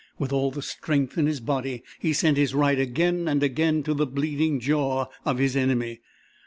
With 0.17 0.33
all 0.33 0.49
the 0.49 0.63
strength 0.63 1.15
in 1.19 1.27
his 1.27 1.39
body 1.39 1.83
he 1.99 2.11
sent 2.11 2.35
his 2.35 2.55
right 2.55 2.79
again 2.79 3.27
and 3.27 3.43
again 3.43 3.83
to 3.83 3.93
the 3.93 4.07
bleeding 4.07 4.59
jaw 4.59 5.05
of 5.25 5.37
his 5.37 5.55
enemy. 5.55 6.01